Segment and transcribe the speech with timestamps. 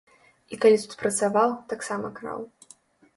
[0.55, 2.41] І калі тут працаваў, таксама краў.